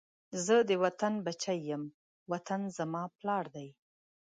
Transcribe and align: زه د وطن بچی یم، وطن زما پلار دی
زه 0.45 0.55
د 0.69 0.71
وطن 0.83 1.13
بچی 1.25 1.57
یم، 1.67 1.83
وطن 2.31 2.61
زما 2.77 3.03
پلار 3.17 3.45
دی 3.55 3.67